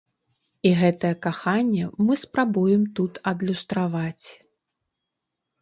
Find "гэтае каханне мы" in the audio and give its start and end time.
0.79-2.17